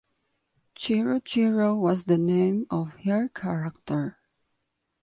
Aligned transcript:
Chiruchiru 0.75 1.79
was 1.79 2.05
the 2.05 2.17
name 2.17 2.65
of 2.71 2.87
her 3.05 3.29
character. 3.29 4.17